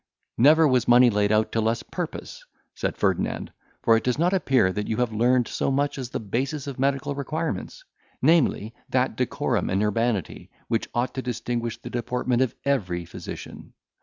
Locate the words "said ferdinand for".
2.73-3.95